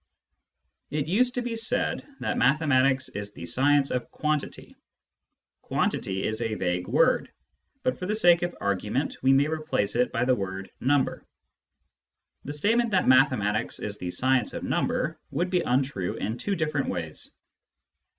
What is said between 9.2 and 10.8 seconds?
we may replace it by the word"